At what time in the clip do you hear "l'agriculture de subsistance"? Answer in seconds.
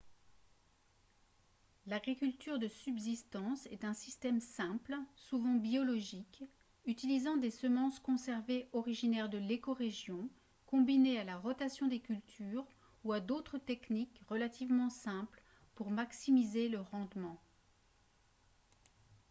1.85-3.67